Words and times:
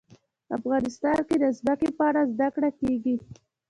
افغانستان 0.57 1.17
کې 1.27 1.35
د 1.43 1.45
ځمکه 1.59 1.89
په 1.97 2.03
اړه 2.09 2.21
زده 2.33 2.47
کړه 2.55 2.69
کېږي. 2.79 3.15